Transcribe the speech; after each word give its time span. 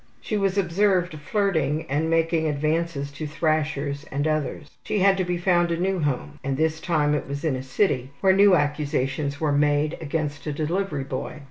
She 0.19 0.35
was 0.35 0.57
observed 0.57 1.13
flirting 1.19 1.85
and 1.87 2.09
making 2.09 2.47
advances 2.47 3.11
to 3.11 3.27
thrashers 3.27 4.03
and 4.11 4.27
others. 4.27 4.71
She 4.83 4.97
had 4.97 5.15
to 5.17 5.23
be 5.23 5.37
found 5.37 5.69
a 5.69 5.77
new 5.79 5.99
home, 5.99 6.39
and 6.43 6.57
this 6.57 6.81
time 6.81 7.13
it 7.13 7.27
was 7.27 7.45
in 7.45 7.55
a 7.55 7.61
city, 7.61 8.09
where 8.19 8.33
new 8.33 8.55
accusations 8.55 9.39
were 9.39 9.51
made 9.51 9.99
against 10.01 10.47
a 10.47 10.53
delivery 10.53 11.03
boy. 11.03 11.39